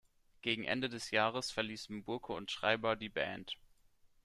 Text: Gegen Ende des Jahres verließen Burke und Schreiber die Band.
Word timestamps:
Gegen 0.41 0.63
Ende 0.63 0.89
des 0.89 1.11
Jahres 1.11 1.51
verließen 1.51 2.03
Burke 2.03 2.33
und 2.33 2.49
Schreiber 2.49 2.95
die 2.95 3.09
Band. 3.09 3.55